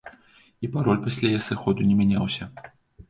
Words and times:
І 0.67 0.69
пароль 0.75 0.97
пасля 1.03 1.31
яе 1.33 1.41
сыходу 1.49 1.87
не 1.91 1.95
мяняўся. 2.01 2.43